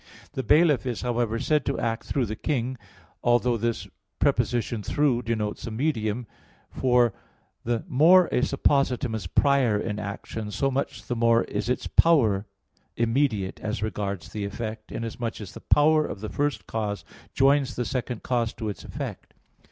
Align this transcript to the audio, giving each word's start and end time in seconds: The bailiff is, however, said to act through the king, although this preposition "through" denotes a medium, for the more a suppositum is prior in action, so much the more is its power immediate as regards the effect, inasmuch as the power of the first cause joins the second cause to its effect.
The 0.33 0.41
bailiff 0.41 0.87
is, 0.87 1.01
however, 1.01 1.37
said 1.37 1.63
to 1.67 1.77
act 1.77 2.07
through 2.07 2.25
the 2.25 2.35
king, 2.35 2.75
although 3.23 3.55
this 3.55 3.87
preposition 4.17 4.81
"through" 4.81 5.21
denotes 5.21 5.67
a 5.67 5.69
medium, 5.69 6.25
for 6.71 7.13
the 7.65 7.83
more 7.87 8.25
a 8.31 8.41
suppositum 8.41 9.13
is 9.13 9.27
prior 9.27 9.79
in 9.79 9.99
action, 9.99 10.49
so 10.49 10.71
much 10.71 11.05
the 11.05 11.15
more 11.15 11.43
is 11.43 11.69
its 11.69 11.85
power 11.85 12.47
immediate 12.97 13.59
as 13.59 13.83
regards 13.83 14.29
the 14.29 14.43
effect, 14.43 14.91
inasmuch 14.91 15.39
as 15.39 15.51
the 15.53 15.61
power 15.61 16.03
of 16.07 16.19
the 16.21 16.29
first 16.29 16.65
cause 16.65 17.05
joins 17.35 17.75
the 17.75 17.85
second 17.85 18.23
cause 18.23 18.53
to 18.53 18.69
its 18.69 18.83
effect. 18.83 19.35